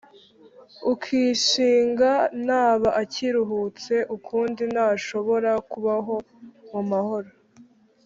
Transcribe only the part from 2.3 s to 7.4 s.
ntaba akiruhutse ukundi, ntashobora kubaho mu mahoro.